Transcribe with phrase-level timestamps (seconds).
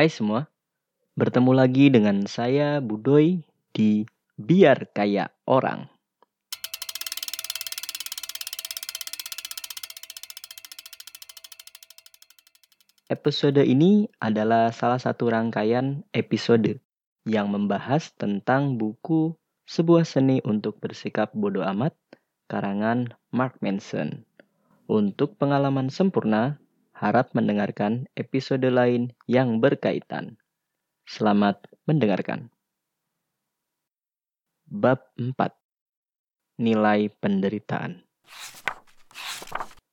[0.00, 0.48] Hai semua,
[1.12, 3.44] bertemu lagi dengan saya Budoy
[3.76, 5.92] di Biar Kayak Orang.
[13.12, 16.80] Episode ini adalah salah satu rangkaian episode
[17.28, 19.36] yang membahas tentang buku
[19.68, 21.92] Sebuah Seni untuk Bersikap Bodoh Amat
[22.48, 24.24] karangan Mark Manson.
[24.88, 26.56] Untuk pengalaman sempurna,
[27.00, 30.36] harap mendengarkan episode lain yang berkaitan.
[31.08, 32.52] Selamat mendengarkan.
[34.68, 35.32] Bab 4.
[36.60, 38.04] Nilai penderitaan.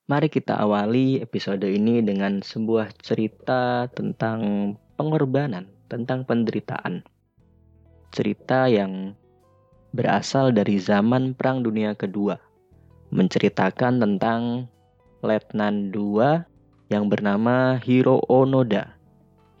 [0.04, 7.00] Mari kita awali episode ini dengan sebuah cerita tentang pengorbanan, tentang penderitaan.
[8.12, 9.16] Cerita yang
[9.96, 12.36] berasal dari zaman Perang Dunia Kedua,
[13.08, 14.68] menceritakan tentang
[15.24, 16.44] Letnan II
[16.88, 18.96] yang bernama Hiro Onoda.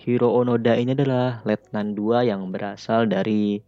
[0.00, 3.60] Hiro Onoda ini adalah letnan 2 yang berasal dari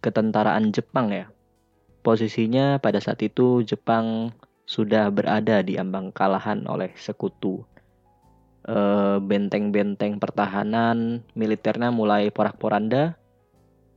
[0.00, 1.28] ketentaraan Jepang ya.
[2.00, 4.32] Posisinya pada saat itu Jepang
[4.64, 7.64] sudah berada di ambang kalahan oleh sekutu.
[8.64, 13.20] Eh, benteng-benteng pertahanan militernya mulai porak-poranda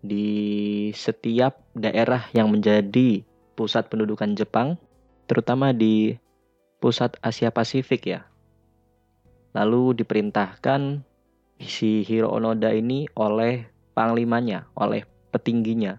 [0.04, 3.24] di setiap daerah yang menjadi
[3.56, 4.76] pusat pendudukan Jepang,
[5.24, 6.20] terutama di
[6.84, 8.28] pusat Asia Pasifik ya,
[9.58, 11.02] Lalu diperintahkan
[11.58, 13.66] si Hiro Onoda ini oleh
[13.98, 15.02] panglimanya, oleh
[15.34, 15.98] petingginya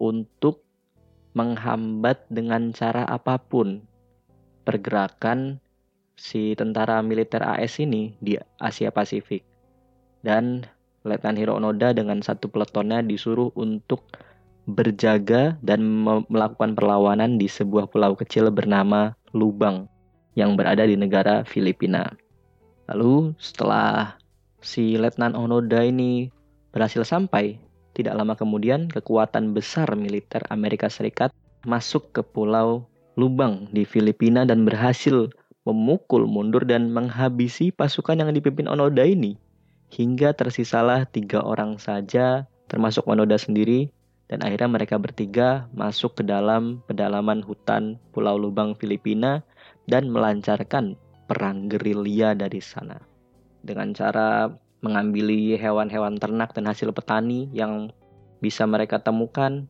[0.00, 0.64] untuk
[1.36, 3.84] menghambat dengan cara apa pun
[4.64, 5.60] pergerakan
[6.16, 9.44] si tentara militer AS ini di Asia Pasifik.
[10.24, 10.64] Dan
[11.04, 14.08] Letnan Hiro Onoda dengan satu peletonnya disuruh untuk
[14.66, 15.84] berjaga dan
[16.32, 19.84] melakukan perlawanan di sebuah pulau kecil bernama Lubang
[20.32, 22.10] yang berada di negara Filipina.
[22.86, 24.14] Lalu setelah
[24.62, 26.30] si Letnan Onoda ini
[26.70, 27.58] berhasil sampai,
[27.96, 31.32] tidak lama kemudian kekuatan besar militer Amerika Serikat
[31.66, 32.86] masuk ke pulau
[33.16, 35.32] Lubang di Filipina dan berhasil
[35.64, 39.34] memukul mundur dan menghabisi pasukan yang dipimpin Onoda ini.
[39.90, 43.90] Hingga tersisalah tiga orang saja termasuk Onoda sendiri
[44.26, 49.42] dan akhirnya mereka bertiga masuk ke dalam pedalaman hutan Pulau Lubang Filipina
[49.86, 52.96] dan melancarkan perang gerilya dari sana.
[53.66, 54.46] Dengan cara
[54.80, 57.90] mengambil hewan-hewan ternak dan hasil petani yang
[58.38, 59.66] bisa mereka temukan,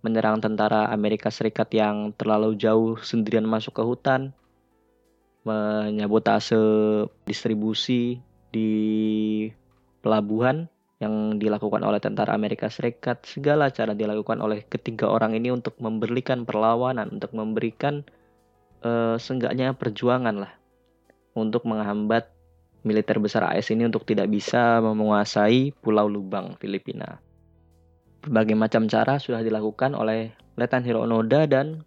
[0.00, 4.32] menyerang tentara Amerika Serikat yang terlalu jauh sendirian masuk ke hutan,
[5.44, 6.56] menyabotase
[7.28, 8.70] distribusi di
[10.00, 15.76] pelabuhan yang dilakukan oleh tentara Amerika Serikat, segala cara dilakukan oleh ketiga orang ini untuk
[15.76, 18.00] memberikan perlawanan, untuk memberikan
[18.80, 20.56] uh, seenggaknya perjuangan lah
[21.36, 22.32] untuk menghambat
[22.80, 27.20] militer besar AS ini untuk tidak bisa menguasai Pulau Lubang, Filipina.
[28.24, 31.84] Berbagai macam cara sudah dilakukan oleh Letnan Hiro Onoda dan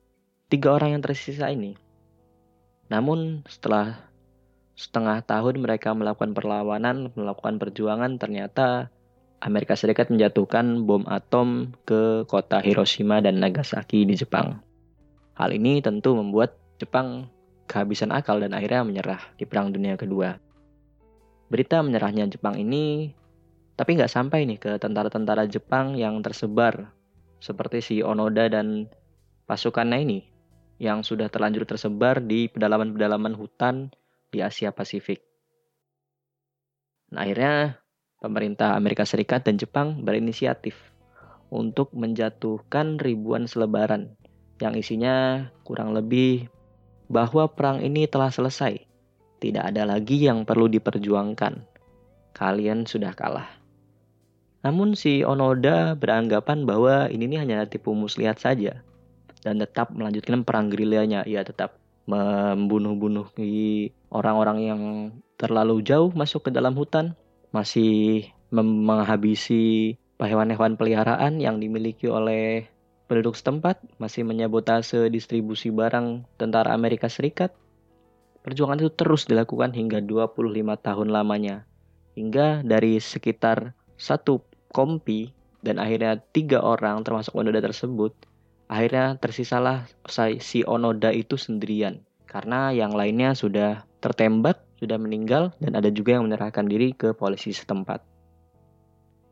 [0.53, 1.73] tiga orang yang tersisa ini.
[2.93, 4.05] Namun setelah
[4.77, 8.93] setengah tahun mereka melakukan perlawanan, melakukan perjuangan, ternyata
[9.39, 14.59] Amerika Serikat menjatuhkan bom atom ke kota Hiroshima dan Nagasaki di Jepang.
[15.39, 17.31] Hal ini tentu membuat Jepang
[17.69, 20.33] kehabisan akal dan akhirnya menyerah di Perang Dunia Kedua.
[21.53, 23.13] Berita menyerahnya Jepang ini
[23.77, 26.91] tapi nggak sampai nih ke tentara-tentara Jepang yang tersebar
[27.39, 28.91] seperti si Onoda dan
[29.47, 30.19] pasukannya ini
[30.83, 33.93] yang sudah terlanjur tersebar di pedalaman-pedalaman hutan
[34.33, 35.23] di Asia Pasifik.
[37.15, 37.79] Nah, akhirnya
[38.19, 40.75] pemerintah Amerika Serikat dan Jepang berinisiatif
[41.49, 44.13] untuk menjatuhkan ribuan selebaran
[44.59, 46.51] yang isinya kurang lebih
[47.09, 48.85] bahwa perang ini telah selesai.
[49.41, 51.65] Tidak ada lagi yang perlu diperjuangkan.
[52.37, 53.49] Kalian sudah kalah.
[54.61, 58.83] Namun si Onoda beranggapan bahwa ini nih hanya tipu muslihat saja
[59.41, 61.23] dan tetap melanjutkan perang gerilyanya.
[61.23, 63.31] Ia tetap membunuh-bunuh
[64.11, 64.81] orang-orang yang
[65.39, 67.15] terlalu jauh masuk ke dalam hutan,
[67.55, 72.67] masih menghabisi hewan-hewan peliharaan yang dimiliki oleh
[73.09, 77.49] penduduk setempat masih menyabotase distribusi barang tentara Amerika Serikat.
[78.45, 80.37] Perjuangan itu terus dilakukan hingga 25
[80.77, 81.65] tahun lamanya.
[82.13, 85.33] Hingga dari sekitar satu kompi
[85.65, 88.13] dan akhirnya tiga orang termasuk Onoda tersebut,
[88.69, 89.89] akhirnya tersisalah
[90.39, 92.05] si Onoda itu sendirian.
[92.29, 97.51] Karena yang lainnya sudah tertembak, sudah meninggal, dan ada juga yang menyerahkan diri ke polisi
[97.51, 98.18] setempat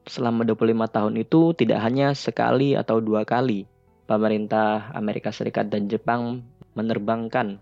[0.08, 3.68] selama 25 tahun itu tidak hanya sekali atau dua kali
[4.08, 6.42] pemerintah Amerika Serikat dan Jepang
[6.74, 7.60] menerbangkan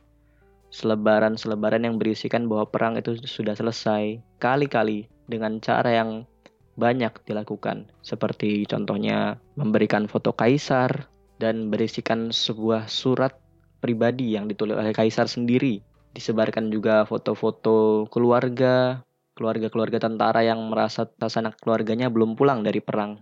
[0.70, 6.30] selebaran-selebaran yang berisikan bahwa perang itu sudah selesai kali-kali dengan cara yang
[6.76, 11.08] banyak dilakukan, seperti contohnya memberikan foto kaisar
[11.40, 13.32] dan berisikan sebuah surat
[13.80, 15.80] pribadi yang ditulis oleh kaisar sendiri.
[16.12, 19.04] Disebarkan juga foto-foto keluarga,
[19.36, 23.22] keluarga-keluarga tentara yang merasa sanak keluarganya belum pulang dari perang.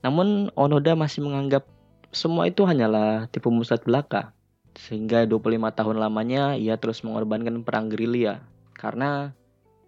[0.00, 1.68] Namun Onoda masih menganggap
[2.10, 4.32] semua itu hanyalah tipu muslihat belaka.
[4.74, 8.42] Sehingga 25 tahun lamanya ia terus mengorbankan perang gerilya
[8.74, 9.30] karena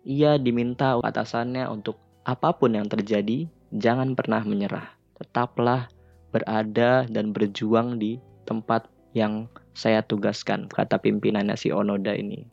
[0.07, 4.95] ia diminta atasannya untuk apa pun yang terjadi, jangan pernah menyerah.
[5.19, 5.91] Tetaplah
[6.31, 8.87] berada dan berjuang di tempat
[9.17, 12.47] yang saya tugaskan, kata pimpinannya si Onoda ini.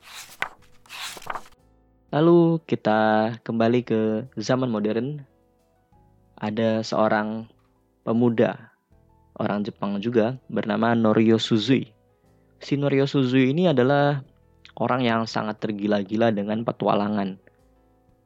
[2.14, 4.02] Lalu kita kembali ke
[4.38, 5.26] zaman modern.
[6.38, 7.50] Ada seorang
[8.06, 8.70] pemuda,
[9.42, 11.90] orang Jepang juga, bernama Norio Suzui.
[12.62, 14.22] Si Norio Suzui ini adalah
[14.78, 17.42] orang yang sangat tergila-gila dengan petualangan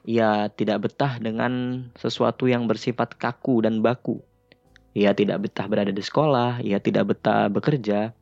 [0.08, 4.24] ia tidak betah dengan sesuatu yang bersifat kaku dan baku.
[4.96, 8.16] Ia tidak betah berada di sekolah, ia tidak betah bekerja.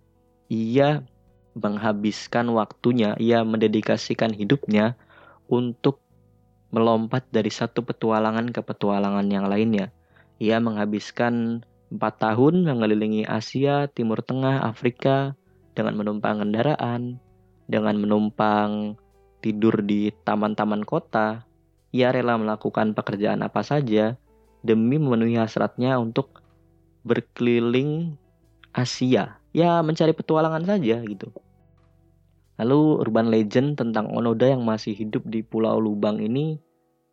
[0.50, 1.06] Ia
[1.54, 4.98] menghabiskan waktunya, ia mendedikasikan hidupnya
[5.52, 6.02] untuk
[6.74, 9.94] melompat dari satu petualangan ke petualangan yang lainnya.
[10.42, 11.64] Ia menghabiskan
[11.94, 15.38] empat tahun mengelilingi Asia, Timur Tengah, Afrika
[15.78, 17.22] dengan menumpang kendaraan,
[17.72, 19.00] dengan menumpang
[19.40, 21.46] tidur di taman-taman kota,
[21.96, 24.18] ia rela melakukan pekerjaan apa saja
[24.66, 26.42] demi memenuhi hasratnya untuk
[27.06, 28.18] berkeliling
[28.74, 29.40] Asia.
[29.56, 31.32] Ya, mencari petualangan saja gitu.
[32.56, 36.56] Lalu urban legend tentang Onoda yang masih hidup di Pulau Lubang ini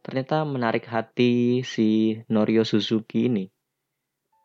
[0.03, 3.47] ternyata menarik hati si Norio Suzuki ini.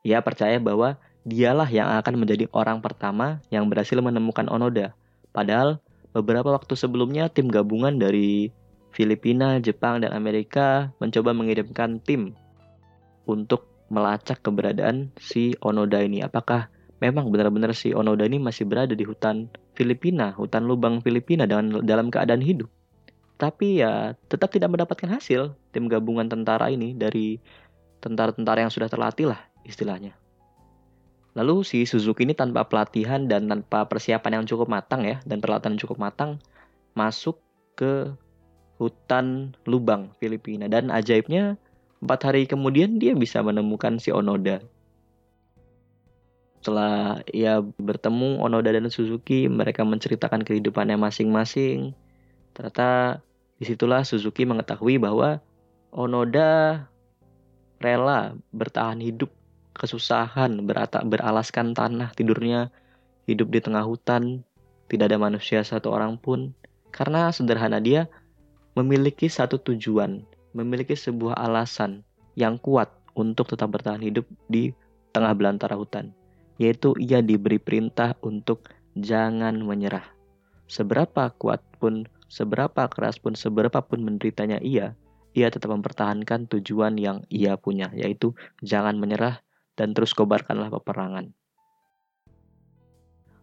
[0.06, 4.94] Ia percaya bahwa dialah yang akan menjadi orang pertama yang berhasil menemukan Onoda.
[5.34, 5.84] Padahal
[6.16, 8.50] beberapa waktu sebelumnya tim gabungan dari
[8.96, 12.34] Filipina, Jepang, dan Amerika mencoba mengirimkan tim
[13.30, 16.24] untuk melacak keberadaan si Onoda ini.
[16.24, 21.86] Apakah memang benar-benar si Onoda ini masih berada di hutan Filipina, hutan lubang Filipina dengan
[21.86, 22.66] dalam keadaan hidup?
[23.38, 27.38] Tapi ya tetap tidak mendapatkan hasil tim gabungan tentara ini dari
[28.02, 30.18] tentara-tentara yang sudah terlatih lah istilahnya.
[31.38, 35.78] Lalu si Suzuki ini tanpa pelatihan dan tanpa persiapan yang cukup matang ya dan peralatan
[35.78, 36.42] yang cukup matang
[36.98, 37.38] masuk
[37.78, 38.10] ke
[38.82, 41.62] hutan lubang Filipina dan ajaibnya
[42.02, 44.66] empat hari kemudian dia bisa menemukan si Onoda.
[46.68, 51.96] Setelah ia bertemu Onoda dan Suzuki, mereka menceritakan kehidupannya masing-masing.
[52.52, 53.24] Ternyata
[53.56, 55.40] di situlah Suzuki mengetahui bahwa
[55.96, 56.84] Onoda
[57.80, 59.32] rela bertahan hidup
[59.80, 62.68] kesusahan, berata, beralaskan tanah tidurnya,
[63.32, 64.44] hidup di tengah hutan,
[64.92, 66.52] tidak ada manusia satu orang pun.
[66.92, 68.12] Karena sederhana dia
[68.76, 70.20] memiliki satu tujuan,
[70.52, 72.04] memiliki sebuah alasan
[72.36, 74.76] yang kuat untuk tetap bertahan hidup di
[75.16, 76.12] tengah belantara hutan,
[76.58, 80.06] yaitu ia diberi perintah untuk jangan menyerah.
[80.68, 84.98] Seberapa kuat pun, seberapa keras pun, seberapa pun menderitanya ia,
[85.38, 88.34] ia tetap mempertahankan tujuan yang ia punya, yaitu
[88.66, 89.40] jangan menyerah
[89.78, 91.32] dan terus kobarkanlah peperangan.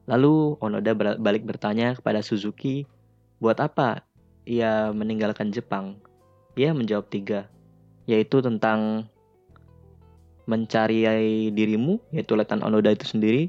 [0.04, 2.84] Lalu Onoda balik bertanya kepada Suzuki,
[3.40, 4.04] buat apa
[4.44, 5.96] ia meninggalkan Jepang,
[6.58, 7.48] ia menjawab tiga,
[8.04, 9.08] yaitu tentang
[10.44, 11.06] mencari
[11.52, 13.48] dirimu, yaitu Letan Onoda itu sendiri,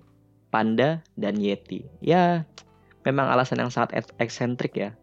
[0.49, 1.83] Panda, dan Yeti.
[1.99, 2.47] Ya,
[3.03, 4.95] memang alasan yang sangat eksentrik ya.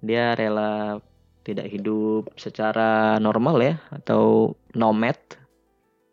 [0.00, 1.02] Dia rela
[1.42, 5.18] tidak hidup secara normal ya, atau nomad,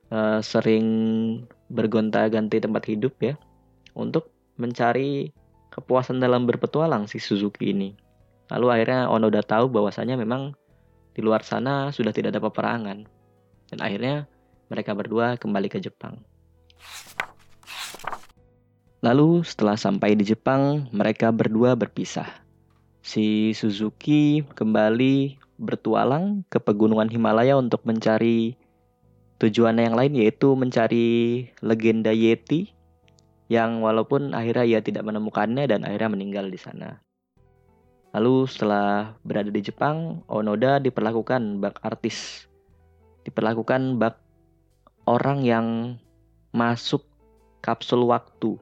[0.09, 0.87] uh, sering
[1.67, 3.35] bergonta-ganti tempat hidup ya,
[3.93, 5.29] untuk mencari
[5.69, 7.93] kepuasan dalam berpetualang si Suzuki ini.
[8.49, 10.55] Lalu akhirnya Ono udah tahu bahwasanya memang
[11.13, 13.05] di luar sana sudah tidak ada peperangan.
[13.67, 14.25] Dan akhirnya
[14.67, 16.19] mereka berdua kembali ke Jepang.
[19.05, 22.27] Lalu setelah sampai di Jepang, mereka berdua berpisah.
[23.05, 28.59] Si Suzuki kembali bertualang ke pegunungan Himalaya untuk mencari
[29.37, 32.73] tujuan yang lain yaitu mencari legenda Yeti
[33.47, 36.99] yang walaupun akhirnya ia tidak menemukannya dan akhirnya meninggal di sana.
[38.11, 42.49] Lalu setelah berada di Jepang, Onoda diperlakukan bak artis.
[43.23, 44.26] Diperlakukan bak
[45.07, 45.67] orang yang
[46.51, 47.07] masuk
[47.63, 48.59] kapsul waktu.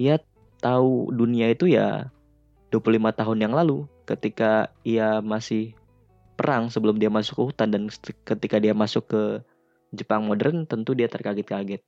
[0.00, 0.16] Ia
[0.64, 2.08] tahu dunia itu ya
[2.72, 5.76] 25 tahun yang lalu ketika ia masih
[6.40, 7.82] perang sebelum dia masuk ke hutan dan
[8.24, 9.22] ketika dia masuk ke
[9.92, 11.84] Jepang modern tentu dia terkaget-kaget.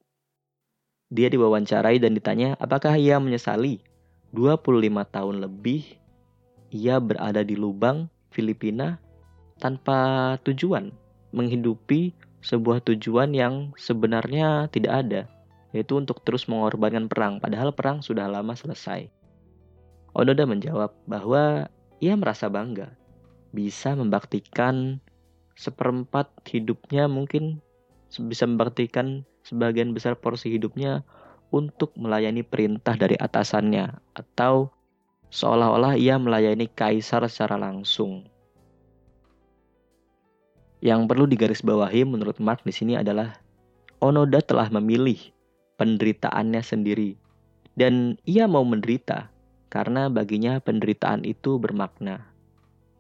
[1.08, 3.80] Dia diwawancarai dan ditanya apakah ia menyesali
[4.36, 4.68] 25
[5.08, 5.96] tahun lebih
[6.68, 9.00] ia berada di lubang Filipina
[9.56, 10.92] tanpa tujuan,
[11.32, 12.12] menghidupi
[12.44, 15.22] sebuah tujuan yang sebenarnya tidak ada,
[15.72, 19.08] yaitu untuk terus mengorbankan perang, padahal perang sudah lama selesai.
[20.12, 22.92] Onoda menjawab bahwa ia merasa bangga
[23.56, 25.00] bisa membaktikan
[25.56, 27.64] seperempat hidupnya mungkin
[28.12, 31.02] bisa membaktikan sebagian besar porsi hidupnya
[31.54, 34.74] untuk melayani perintah dari atasannya atau
[35.30, 38.26] seolah-olah ia melayani kaisar secara langsung.
[40.84, 43.40] Yang perlu digarisbawahi menurut Mark di sini adalah
[44.04, 45.16] Onoda telah memilih
[45.80, 47.16] penderitaannya sendiri
[47.72, 49.32] dan ia mau menderita
[49.72, 52.28] karena baginya penderitaan itu bermakna.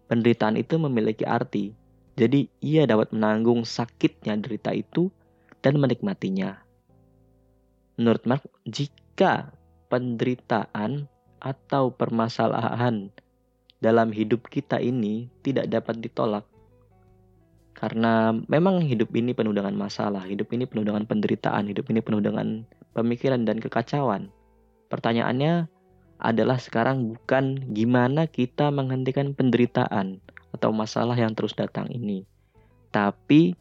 [0.08, 1.76] Penderitaan itu memiliki arti,
[2.16, 5.12] jadi ia dapat menanggung sakitnya derita itu
[5.60, 6.64] dan menikmatinya.
[8.00, 9.52] Menurut Mark, jika
[9.92, 11.04] penderitaan
[11.36, 13.12] atau permasalahan
[13.78, 16.48] dalam hidup kita ini tidak dapat ditolak,
[17.84, 22.24] karena memang hidup ini penuh dengan masalah, hidup ini penuh dengan penderitaan, hidup ini penuh
[22.24, 22.64] dengan
[22.96, 24.32] pemikiran dan kekacauan.
[24.88, 25.68] Pertanyaannya,
[26.16, 30.24] adalah sekarang bukan gimana kita menghentikan penderitaan
[30.56, 32.24] atau masalah yang terus datang ini,
[32.88, 33.52] tapi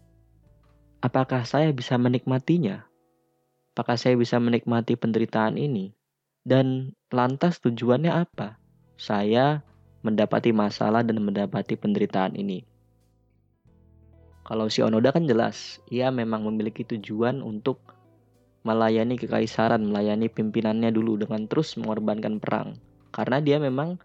[1.04, 2.88] apakah saya bisa menikmatinya?
[3.76, 5.92] Apakah saya bisa menikmati penderitaan ini?
[6.48, 8.56] Dan lantas tujuannya apa?
[8.96, 9.68] Saya
[10.00, 12.64] mendapati masalah dan mendapati penderitaan ini.
[14.44, 17.80] Kalau si Onoda kan jelas, ia memang memiliki tujuan untuk
[18.68, 22.76] melayani kekaisaran, melayani pimpinannya dulu dengan terus mengorbankan perang.
[23.16, 24.00] Karena dia memang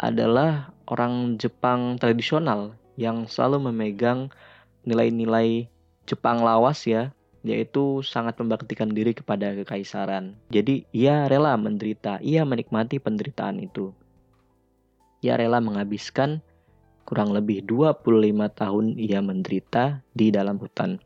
[0.00, 4.32] adalah orang Jepang tradisional yang selalu memegang
[4.88, 5.68] nilai-nilai
[6.08, 7.12] Jepang lawas ya,
[7.44, 10.40] yaitu sangat membaktikan diri kepada kekaisaran.
[10.48, 13.92] Jadi ia rela menderita, ia menikmati penderitaan itu.
[15.20, 16.40] Ia rela menghabiskan
[17.06, 18.02] kurang lebih 25
[18.58, 20.98] tahun ia menderita di dalam hutan.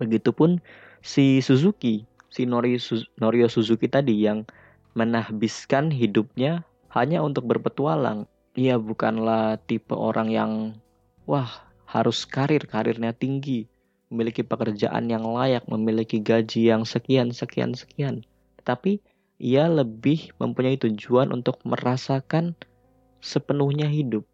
[0.00, 0.58] Begitupun
[1.04, 2.80] si Suzuki, si Nori,
[3.20, 4.48] Norio Suzuki tadi yang
[4.96, 8.24] menahbiskan hidupnya hanya untuk berpetualang.
[8.56, 10.52] Ia bukanlah tipe orang yang
[11.28, 13.68] wah harus karir, karirnya tinggi,
[14.08, 18.24] memiliki pekerjaan yang layak, memiliki gaji yang sekian, sekian, sekian.
[18.62, 19.02] Tapi
[19.42, 22.54] ia lebih mempunyai tujuan untuk merasakan
[23.24, 24.28] sepenuhnya hidup.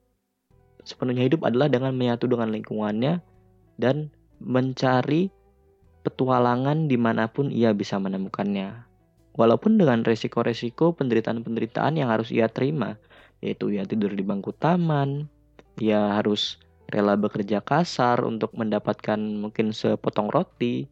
[0.82, 3.22] Sepenuhnya hidup adalah dengan menyatu dengan lingkungannya
[3.78, 4.10] dan
[4.42, 5.30] mencari
[6.02, 8.82] petualangan di mana pun ia bisa menemukannya.
[9.38, 12.98] Walaupun dengan resiko-resiko penderitaan-penderitaan yang harus ia terima,
[13.38, 15.30] yaitu ia tidur di bangku taman,
[15.78, 16.58] ia harus
[16.90, 20.90] rela bekerja kasar untuk mendapatkan mungkin sepotong roti,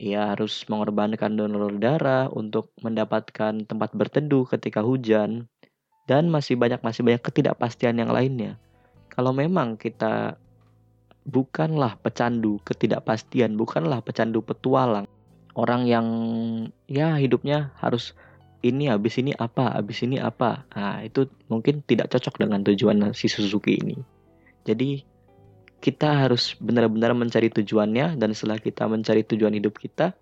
[0.00, 5.46] ia harus mengorbankan donor darah untuk mendapatkan tempat berteduh ketika hujan,
[6.10, 8.58] dan masih banyak masih banyak ketidakpastian yang lainnya.
[9.14, 10.34] Kalau memang kita
[11.22, 15.06] bukanlah pecandu ketidakpastian, bukanlah pecandu petualang.
[15.54, 16.06] Orang yang
[16.90, 18.18] ya hidupnya harus
[18.66, 20.66] ini habis ini apa, habis ini apa.
[20.74, 23.94] Nah, itu mungkin tidak cocok dengan tujuan si Suzuki ini.
[24.66, 25.06] Jadi
[25.78, 30.12] kita harus benar-benar mencari tujuannya dan setelah kita mencari tujuan hidup kita,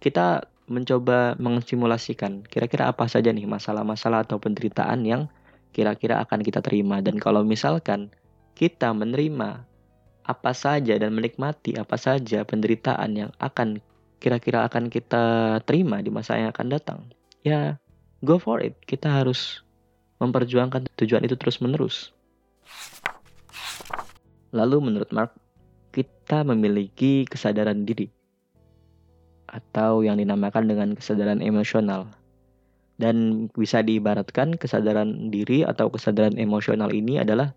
[0.00, 5.26] kita mencoba mengsimulasikan kira-kira apa saja nih masalah-masalah atau penderitaan yang
[5.74, 8.12] kira-kira akan kita terima dan kalau misalkan
[8.54, 9.64] kita menerima
[10.22, 13.82] apa saja dan menikmati apa saja penderitaan yang akan
[14.22, 17.00] kira-kira akan kita terima di masa yang akan datang.
[17.42, 17.82] Ya,
[18.22, 18.78] go for it.
[18.86, 19.66] Kita harus
[20.22, 22.14] memperjuangkan tujuan itu terus-menerus.
[24.54, 25.34] Lalu menurut Mark,
[25.90, 28.06] kita memiliki kesadaran diri
[29.52, 32.08] atau yang dinamakan dengan kesadaran emosional.
[32.96, 37.52] Dan bisa diibaratkan kesadaran diri atau kesadaran emosional ini adalah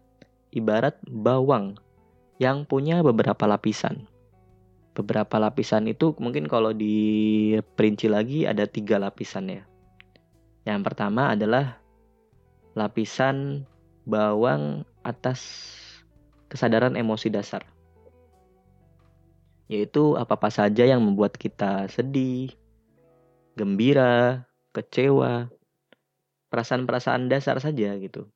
[0.51, 1.79] ibarat bawang
[2.39, 4.07] yang punya beberapa lapisan.
[4.95, 9.63] Beberapa lapisan itu mungkin kalau diperinci lagi ada tiga lapisan ya.
[10.63, 11.83] Yang pertama adalah
[12.79, 13.67] lapisan
[14.07, 15.43] bawang atas
[16.47, 17.74] kesadaran emosi dasar.
[19.65, 22.53] Yaitu apa-apa saja yang membuat kita sedih,
[23.57, 24.45] gembira,
[24.75, 25.49] kecewa,
[26.53, 28.29] perasaan-perasaan dasar saja gitu.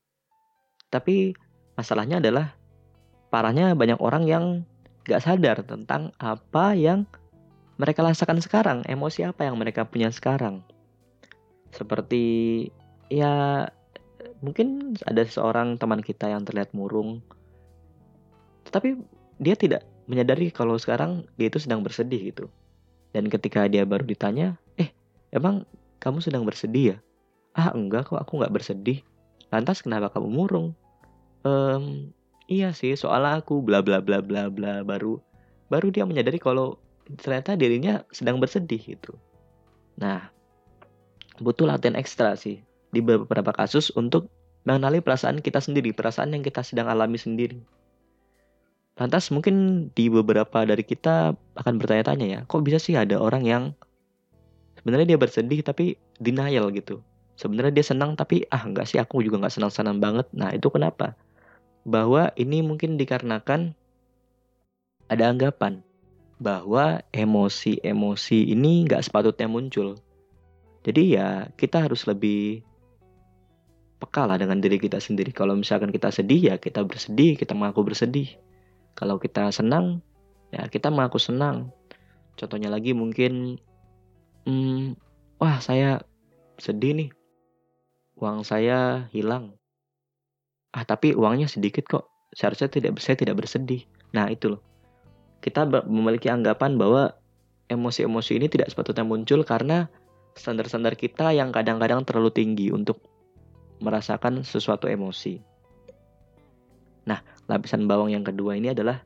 [0.90, 1.38] Tapi
[1.78, 2.58] masalahnya adalah
[3.30, 4.46] parahnya banyak orang yang
[5.06, 7.06] gak sadar tentang apa yang
[7.80, 10.66] mereka rasakan sekarang, emosi apa yang mereka punya sekarang.
[11.72, 12.68] Seperti
[13.08, 13.64] ya
[14.44, 17.24] mungkin ada seorang teman kita yang terlihat murung,
[18.68, 19.00] tetapi
[19.40, 22.50] dia tidak menyadari kalau sekarang dia itu sedang bersedih gitu.
[23.14, 24.90] Dan ketika dia baru ditanya, eh
[25.30, 25.70] emang
[26.02, 26.98] kamu sedang bersedih ya?
[27.54, 29.06] Ah enggak kok aku nggak bersedih.
[29.54, 30.74] Lantas kenapa kamu murung?
[31.46, 32.12] Um,
[32.50, 35.22] iya sih soal aku bla bla bla bla bla baru
[35.70, 36.82] baru dia menyadari kalau
[37.22, 39.14] ternyata dirinya sedang bersedih gitu
[40.02, 40.34] nah
[41.38, 44.28] butuh latihan ekstra sih di beberapa kasus untuk
[44.66, 47.62] mengenali perasaan kita sendiri perasaan yang kita sedang alami sendiri
[49.00, 53.64] lantas mungkin di beberapa dari kita akan bertanya-tanya ya kok bisa sih ada orang yang
[54.80, 57.00] sebenarnya dia bersedih tapi denial gitu.
[57.40, 60.28] Sebenarnya dia senang tapi ah enggak sih aku juga nggak senang-senang banget.
[60.36, 61.16] Nah itu kenapa?
[61.88, 63.72] Bahwa ini mungkin dikarenakan
[65.08, 65.80] ada anggapan
[66.40, 70.00] bahwa emosi-emosi ini nggak sepatutnya muncul.
[70.84, 72.64] Jadi ya kita harus lebih
[74.00, 75.36] peka lah dengan diri kita sendiri.
[75.36, 78.36] Kalau misalkan kita sedih ya kita bersedih kita mengaku bersedih
[79.00, 80.04] kalau kita senang
[80.52, 81.72] ya kita mengaku senang
[82.36, 83.56] contohnya lagi mungkin
[84.44, 85.00] hmm,
[85.40, 86.04] wah saya
[86.60, 87.10] sedih nih,
[88.20, 89.56] uang saya hilang.
[90.76, 93.88] Ah tapi uangnya sedikit kok, seharusnya tidak saya tidak bersedih.
[94.14, 94.62] Nah itu loh,
[95.42, 97.16] kita memiliki anggapan bahwa
[97.72, 99.90] emosi-emosi ini tidak sepatutnya muncul karena
[100.38, 103.02] standar-standar kita yang kadang-kadang terlalu tinggi untuk
[103.82, 105.42] merasakan sesuatu emosi.
[107.10, 109.02] Nah, lapisan bawang yang kedua ini adalah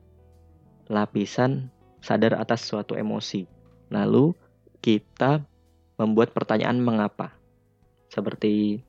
[0.92, 1.72] lapisan
[2.04, 3.48] sadar atas suatu emosi.
[3.88, 4.36] Lalu
[4.84, 5.40] kita
[5.96, 7.32] membuat pertanyaan mengapa.
[8.12, 8.84] Seperti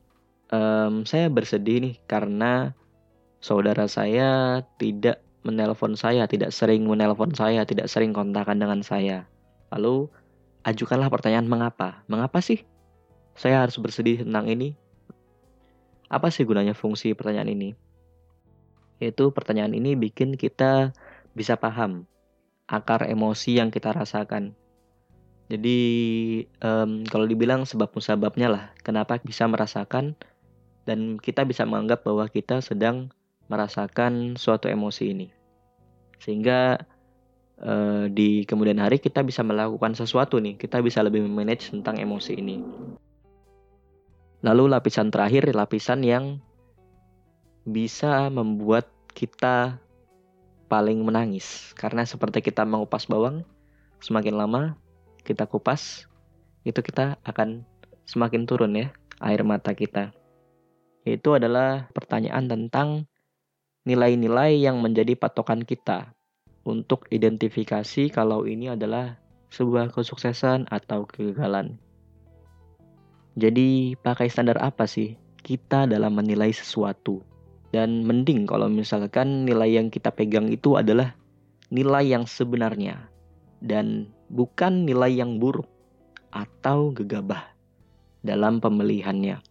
[0.52, 2.76] um, saya bersedih nih karena
[3.40, 9.30] saudara saya tidak menelpon saya, tidak sering menelpon saya, tidak sering kontakan dengan saya.
[9.72, 10.12] Lalu
[10.68, 12.04] ajukanlah pertanyaan mengapa?
[12.12, 12.66] Mengapa sih
[13.38, 14.76] saya harus bersedih tentang ini?
[16.12, 17.85] Apa sih gunanya fungsi pertanyaan ini?
[19.06, 20.90] Yaitu pertanyaan ini bikin kita
[21.38, 22.10] bisa paham
[22.66, 24.58] akar emosi yang kita rasakan
[25.46, 25.80] jadi
[26.66, 30.18] um, kalau dibilang sebab musababnya lah, kenapa bisa merasakan
[30.90, 33.14] dan kita bisa menganggap bahwa kita sedang
[33.46, 35.28] merasakan suatu emosi ini,
[36.18, 36.82] sehingga
[37.62, 42.34] uh, di kemudian hari kita bisa melakukan sesuatu nih, kita bisa lebih memanage tentang emosi
[42.42, 42.66] ini.
[44.42, 46.42] Lalu lapisan terakhir, lapisan yang
[47.70, 49.80] bisa membuat kita
[50.68, 53.48] paling menangis, karena seperti kita mengupas bawang,
[54.04, 54.62] semakin lama
[55.24, 56.06] kita kupas,
[56.68, 57.64] itu kita akan
[58.06, 58.92] semakin turun ya
[59.24, 60.12] air mata kita.
[61.08, 63.08] Itu adalah pertanyaan tentang
[63.86, 66.12] nilai-nilai yang menjadi patokan kita
[66.66, 69.22] untuk identifikasi kalau ini adalah
[69.54, 71.78] sebuah kesuksesan atau kegagalan.
[73.38, 75.14] Jadi, pakai standar apa sih
[75.46, 77.22] kita dalam menilai sesuatu?
[77.76, 81.12] Dan mending kalau misalkan nilai yang kita pegang itu adalah
[81.68, 83.12] nilai yang sebenarnya
[83.60, 85.68] dan bukan nilai yang buruk
[86.32, 87.44] atau gegabah
[88.24, 89.44] dalam pemilihannya.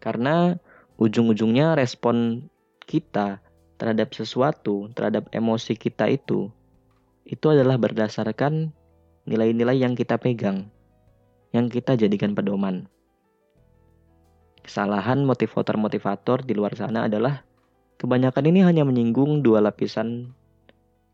[0.00, 0.56] Karena
[0.96, 2.48] ujung-ujungnya respon
[2.88, 3.44] kita
[3.76, 6.48] terhadap sesuatu, terhadap emosi kita itu,
[7.28, 8.72] itu adalah berdasarkan
[9.28, 10.72] nilai-nilai yang kita pegang,
[11.52, 12.88] yang kita jadikan pedoman.
[14.62, 17.42] Kesalahan motivator-motivator di luar sana adalah
[17.98, 20.30] kebanyakan ini hanya menyinggung dua lapisan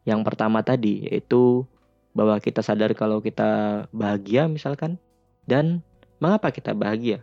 [0.09, 1.69] yang pertama tadi, yaitu
[2.17, 4.97] bahwa kita sadar kalau kita bahagia misalkan
[5.45, 5.85] dan
[6.21, 7.21] mengapa kita bahagia?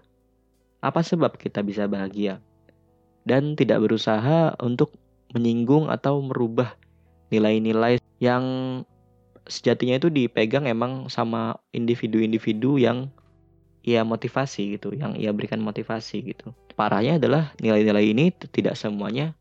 [0.85, 2.37] Apa sebab kita bisa bahagia?
[3.25, 4.93] Dan tidak berusaha untuk
[5.33, 6.77] menyinggung atau merubah
[7.33, 8.45] nilai-nilai yang
[9.49, 13.09] sejatinya itu dipegang emang sama individu-individu yang
[13.85, 16.49] ia motivasi gitu, yang ia berikan motivasi gitu.
[16.73, 19.37] Parahnya adalah nilai-nilai ini tidak semuanya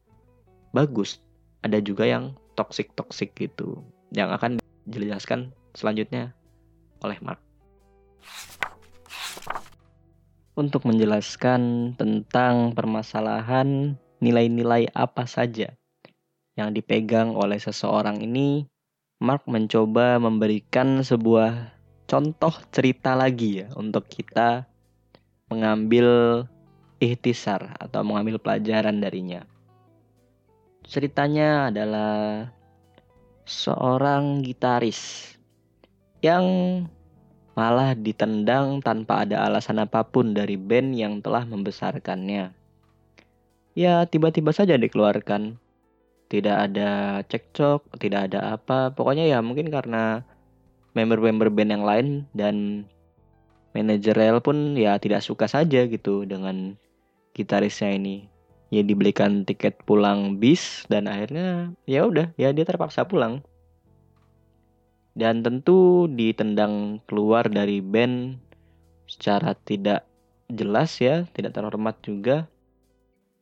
[0.76, 1.24] bagus.
[1.64, 3.80] Ada juga yang toksik-toksik gitu,
[4.12, 6.36] yang akan dijelaskan selanjutnya
[7.00, 7.40] oleh Mark.
[10.54, 15.74] Untuk menjelaskan tentang permasalahan nilai-nilai apa saja
[16.54, 18.70] yang dipegang oleh seseorang ini,
[19.18, 21.73] Mark mencoba memberikan sebuah
[22.04, 24.68] contoh cerita lagi ya untuk kita
[25.48, 26.42] mengambil
[26.98, 29.44] ikhtisar atau mengambil pelajaran darinya.
[30.84, 32.48] Ceritanya adalah
[33.44, 35.32] seorang gitaris
[36.24, 36.44] yang
[37.54, 42.50] malah ditendang tanpa ada alasan apa pun dari band yang telah membesarkannya.
[43.74, 45.58] Ya, tiba-tiba saja dikeluarkan.
[46.28, 48.90] Tidak ada cekcok, tidak ada apa.
[48.90, 50.24] Pokoknya ya mungkin karena
[50.94, 52.86] member-member band yang lain dan
[53.74, 56.78] manajer Real pun ya tidak suka saja gitu dengan
[57.34, 58.30] gitarisnya ini.
[58.72, 63.42] Ya dibelikan tiket pulang bis dan akhirnya ya udah ya dia terpaksa pulang.
[65.14, 68.38] Dan tentu ditendang keluar dari band
[69.06, 70.02] secara tidak
[70.50, 72.50] jelas ya tidak terhormat juga.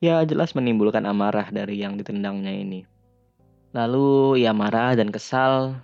[0.02, 2.80] Ya jelas menimbulkan amarah dari yang ditendangnya ini.
[3.72, 5.80] Lalu ia marah dan kesal.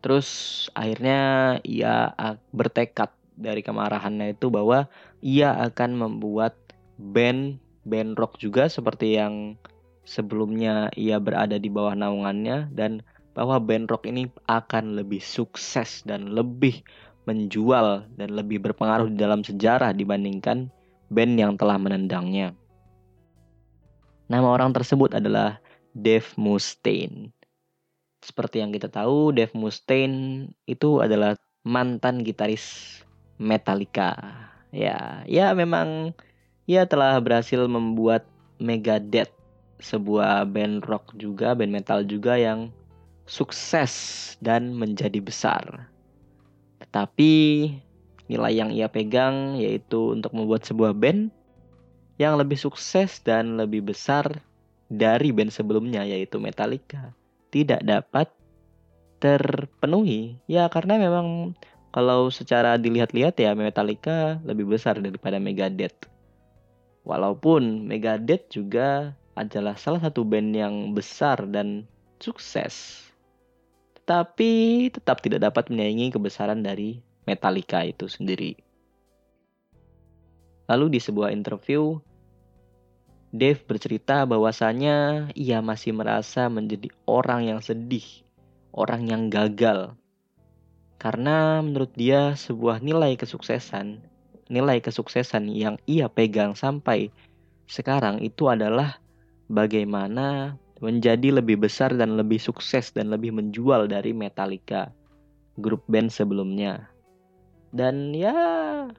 [0.00, 0.28] Terus
[0.72, 2.12] akhirnya ia
[2.52, 4.88] bertekad dari kemarahannya itu bahwa
[5.24, 6.56] ia akan membuat
[7.00, 9.56] band band rock juga seperti yang
[10.04, 13.00] sebelumnya ia berada di bawah naungannya dan
[13.32, 16.84] bahwa band rock ini akan lebih sukses dan lebih
[17.24, 20.68] menjual dan lebih berpengaruh di dalam sejarah dibandingkan
[21.08, 22.56] band yang telah menendangnya.
[24.30, 25.58] Nama orang tersebut adalah
[25.90, 27.34] Dave Mustaine.
[28.20, 33.00] Seperti yang kita tahu, Dave Mustaine itu adalah mantan gitaris
[33.40, 34.12] Metallica.
[34.70, 36.12] Ya, ya memang
[36.68, 38.28] ia telah berhasil membuat
[38.60, 39.32] Megadeth
[39.80, 42.68] sebuah band rock juga, band metal juga yang
[43.24, 43.92] sukses
[44.44, 45.88] dan menjadi besar.
[46.84, 47.32] Tetapi
[48.28, 51.32] nilai yang ia pegang yaitu untuk membuat sebuah band
[52.20, 54.28] yang lebih sukses dan lebih besar
[54.92, 57.16] dari band sebelumnya yaitu Metallica
[57.50, 58.30] tidak dapat
[59.20, 60.40] terpenuhi.
[60.48, 61.54] Ya karena memang
[61.90, 66.08] kalau secara dilihat-lihat ya Metallica lebih besar daripada Megadeth.
[67.02, 71.86] Walaupun Megadeth juga adalah salah satu band yang besar dan
[72.22, 73.06] sukses.
[73.98, 78.58] Tetapi tetap tidak dapat menyaingi kebesaran dari Metallica itu sendiri.
[80.70, 81.98] Lalu di sebuah interview,
[83.30, 88.04] Dave bercerita bahwasanya ia masih merasa menjadi orang yang sedih,
[88.74, 89.94] orang yang gagal
[91.00, 94.04] karena menurut dia sebuah nilai kesuksesan,
[94.52, 97.08] nilai kesuksesan yang ia pegang sampai
[97.64, 99.00] sekarang itu adalah
[99.48, 104.92] bagaimana menjadi lebih besar dan lebih sukses dan lebih menjual dari Metallica,
[105.56, 106.92] grup band sebelumnya.
[107.72, 108.36] Dan ya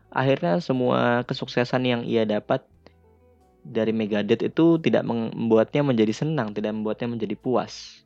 [0.10, 2.65] akhirnya semua kesuksesan yang ia dapat
[3.62, 8.02] dari Megadeth itu tidak membuatnya menjadi senang, tidak membuatnya menjadi puas.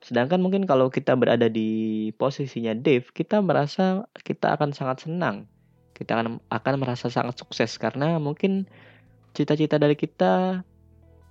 [0.00, 5.44] Sedangkan mungkin kalau kita berada di posisinya Dave, kita merasa kita akan sangat senang.
[5.92, 8.64] Kita akan akan merasa sangat sukses karena mungkin
[9.36, 10.64] cita-cita dari kita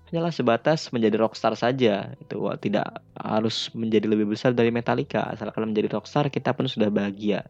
[0.10, 2.14] hanyalah sebatas menjadi rockstar saja.
[2.22, 5.34] Itu tidak harus menjadi lebih besar dari Metallica.
[5.34, 7.50] Asalkan menjadi rockstar kita pun sudah bahagia.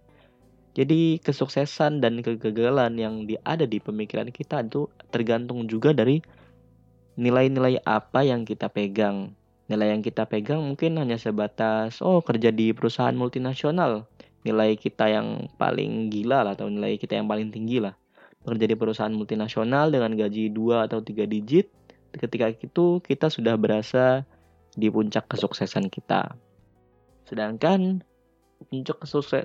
[0.78, 6.22] Jadi kesuksesan dan kegagalan yang ada di pemikiran kita itu tergantung juga dari
[7.18, 9.34] nilai-nilai apa yang kita pegang.
[9.70, 14.06] Nilai yang kita pegang mungkin hanya sebatas oh kerja di perusahaan multinasional.
[14.46, 17.98] Nilai kita yang paling gila lah atau nilai kita yang paling tinggi lah.
[18.46, 21.68] Bekerja di perusahaan multinasional dengan gaji 2 atau 3 digit
[22.16, 24.24] ketika itu kita sudah berasa
[24.74, 26.34] di puncak kesuksesan kita.
[27.28, 28.02] Sedangkan
[28.70, 29.02] puncak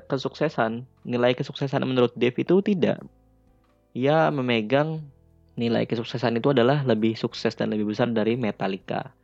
[0.06, 3.00] kesuksesan nilai kesuksesan menurut Dave itu tidak.
[3.96, 5.00] Ia memegang
[5.56, 9.14] nilai kesuksesan itu adalah lebih sukses dan lebih besar dari Metallica.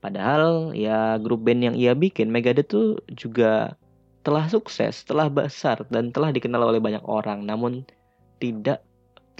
[0.00, 3.76] Padahal ya grup band yang ia bikin Megadeth tuh juga
[4.24, 7.44] telah sukses, telah besar dan telah dikenal oleh banyak orang.
[7.44, 7.84] Namun
[8.40, 8.84] tidak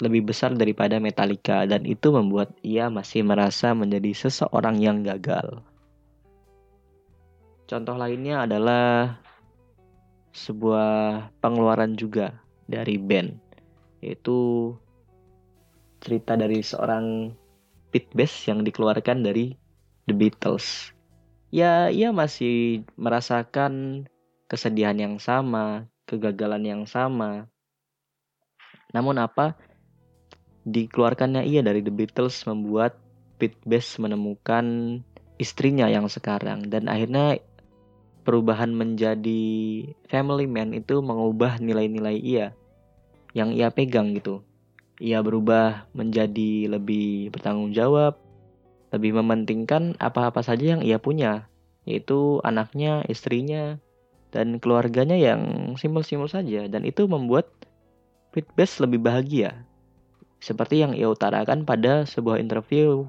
[0.03, 5.63] lebih besar daripada Metallica dan itu membuat ia masih merasa menjadi seseorang yang gagal.
[7.65, 9.17] Contoh lainnya adalah
[10.35, 13.39] sebuah pengeluaran juga dari band
[14.05, 14.71] yaitu
[16.05, 17.33] cerita dari seorang
[17.89, 19.57] Pete Best yang dikeluarkan dari
[20.05, 20.93] The Beatles.
[21.49, 24.05] Ya, ia masih merasakan
[24.51, 27.49] kesedihan yang sama, kegagalan yang sama.
[28.93, 29.57] Namun apa?
[30.69, 33.01] Dikeluarkannya ia dari The Beatles membuat
[33.41, 35.01] Pete Best menemukan
[35.41, 37.41] istrinya yang sekarang dan akhirnya
[38.25, 39.45] perubahan menjadi
[40.09, 42.47] family man itu mengubah nilai-nilai ia
[43.37, 44.41] yang ia pegang gitu.
[45.03, 48.17] Ia berubah menjadi lebih bertanggung jawab,
[48.95, 51.51] lebih mementingkan apa-apa saja yang ia punya,
[51.83, 53.77] yaitu anaknya, istrinya,
[54.31, 56.71] dan keluarganya yang simpel-simpel saja.
[56.71, 57.51] Dan itu membuat
[58.35, 59.63] Pitbest lebih bahagia.
[60.43, 63.07] Seperti yang ia utarakan pada sebuah interview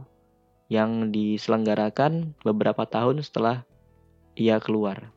[0.69, 3.65] yang diselenggarakan beberapa tahun setelah
[4.36, 5.12] ia keluar.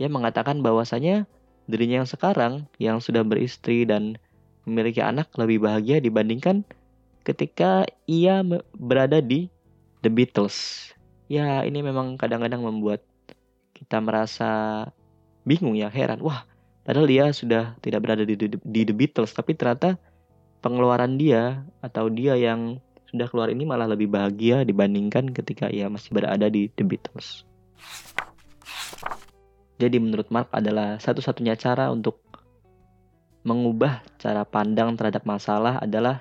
[0.00, 1.28] Ia mengatakan bahwasanya
[1.68, 4.16] dirinya yang sekarang yang sudah beristri dan
[4.64, 6.64] memiliki anak lebih bahagia dibandingkan
[7.24, 8.40] ketika ia
[8.76, 9.48] berada di
[10.00, 10.90] The Beatles.
[11.30, 13.04] Ya, ini memang kadang-kadang membuat
[13.76, 14.84] kita merasa
[15.44, 16.20] bingung ya, heran.
[16.20, 16.44] Wah,
[16.82, 20.00] padahal dia sudah tidak berada di, di, di The Beatles, tapi ternyata
[20.60, 26.14] pengeluaran dia atau dia yang sudah keluar ini malah lebih bahagia dibandingkan ketika ia masih
[26.14, 27.42] berada di The Beatles.
[29.80, 32.20] Jadi menurut Mark adalah satu-satunya cara untuk
[33.48, 36.20] mengubah cara pandang terhadap masalah adalah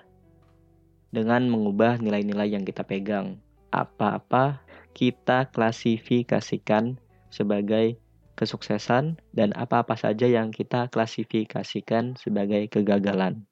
[1.12, 3.36] dengan mengubah nilai-nilai yang kita pegang
[3.76, 4.64] apa-apa
[4.96, 6.96] kita klasifikasikan
[7.28, 8.00] sebagai
[8.40, 13.44] kesuksesan dan apa-apa saja yang kita klasifikasikan sebagai kegagalan.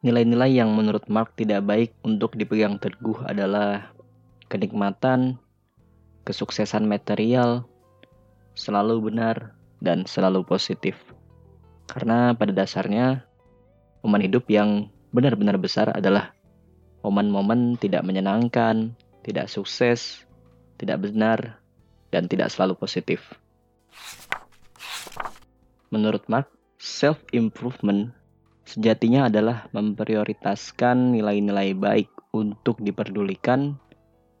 [0.00, 3.92] Nilai-nilai yang menurut Mark tidak baik untuk dipegang teguh adalah
[4.50, 5.38] kenikmatan,
[6.26, 7.68] kesuksesan material,
[8.54, 10.94] selalu benar, dan selalu positif.
[11.90, 13.26] Karena pada dasarnya,
[14.06, 16.32] momen hidup yang benar-benar besar adalah
[17.02, 18.94] momen-momen tidak menyenangkan,
[19.26, 20.22] tidak sukses,
[20.78, 21.58] tidak benar,
[22.14, 23.34] dan tidak selalu positif.
[25.92, 26.48] Menurut Mark,
[26.80, 28.14] self-improvement
[28.64, 33.76] sejatinya adalah memprioritaskan nilai-nilai baik untuk diperdulikan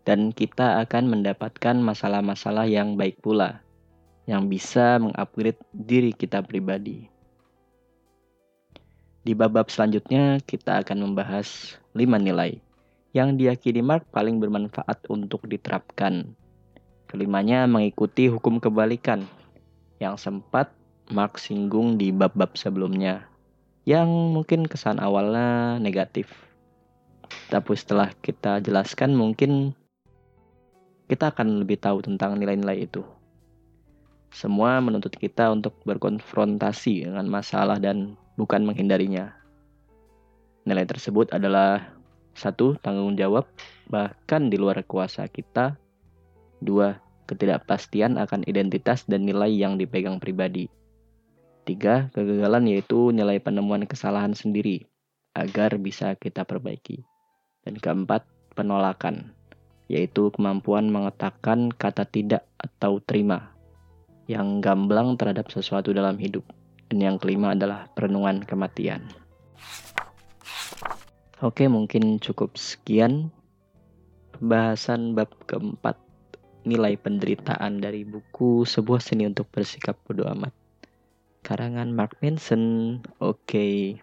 [0.02, 3.60] dan kita akan mendapatkan masalah-masalah yang baik pula
[4.26, 7.10] yang bisa mengupgrade diri kita pribadi.
[9.22, 12.58] Di bab-bab selanjutnya, kita akan membahas 5 nilai
[13.14, 16.34] yang diyakini Mark paling bermanfaat untuk diterapkan.
[17.06, 19.22] Kelimanya mengikuti hukum kebalikan
[20.00, 20.72] yang sempat
[21.12, 23.28] Mark singgung di bab-bab sebelumnya,
[23.84, 26.30] yang mungkin kesan awalnya negatif.
[27.52, 29.76] Tapi setelah kita jelaskan mungkin
[31.06, 33.04] kita akan lebih tahu tentang nilai-nilai itu.
[34.32, 39.28] Semua menuntut kita untuk berkonfrontasi dengan masalah dan bukan menghindarinya.
[40.64, 41.92] Nilai tersebut adalah
[42.32, 43.44] satu, tanggung jawab
[43.92, 45.76] bahkan di luar kuasa kita.
[46.64, 46.96] Dua,
[47.28, 50.72] ketidakpastian akan identitas dan nilai yang dipegang pribadi.
[51.68, 54.88] Tiga, kegagalan yaitu nilai penemuan kesalahan sendiri
[55.36, 57.04] agar bisa kita perbaiki.
[57.68, 58.24] Dan keempat,
[58.56, 59.36] penolakan,
[59.92, 63.51] yaitu kemampuan mengatakan kata tidak atau terima
[64.30, 66.46] yang gamblang terhadap sesuatu dalam hidup.
[66.92, 69.08] Dan yang kelima adalah perenungan kematian.
[71.42, 73.34] Oke, mungkin cukup sekian
[74.38, 75.98] pembahasan bab keempat
[76.62, 80.54] nilai penderitaan dari buku sebuah seni untuk bersikap bodoh amat.
[81.42, 82.98] Karangan Mark Manson.
[83.18, 83.98] Oke.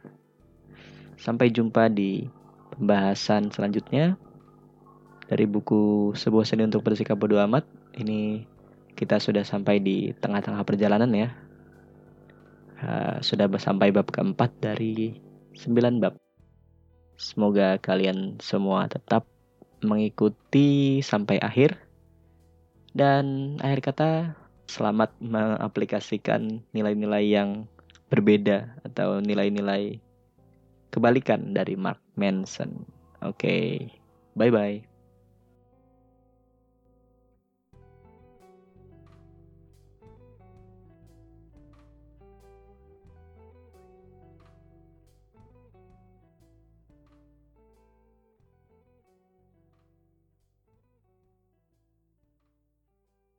[1.15, 2.27] Sampai jumpa di
[2.75, 4.19] pembahasan selanjutnya
[5.32, 7.63] dari buku sebuah seni untuk bersikap bodoh amat.
[7.95, 8.43] Ini
[9.00, 11.32] kita sudah sampai di tengah-tengah perjalanan ya.
[12.84, 15.16] Uh, sudah sampai bab keempat dari
[15.56, 16.20] sembilan bab.
[17.16, 19.24] Semoga kalian semua tetap
[19.80, 21.80] mengikuti sampai akhir.
[22.92, 24.12] Dan akhir kata,
[24.68, 27.64] selamat mengaplikasikan nilai-nilai yang
[28.12, 30.00] berbeda atau nilai-nilai
[30.92, 32.84] kebalikan dari Mark Manson.
[33.24, 33.68] Oke, okay.
[34.36, 34.88] bye-bye.